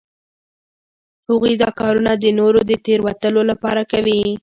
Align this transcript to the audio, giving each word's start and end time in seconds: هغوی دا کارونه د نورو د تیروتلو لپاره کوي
هغوی 1.29 1.53
دا 1.61 1.69
کارونه 1.79 2.11
د 2.17 2.25
نورو 2.39 2.59
د 2.69 2.71
تیروتلو 2.85 3.41
لپاره 3.51 3.81
کوي 3.91 4.21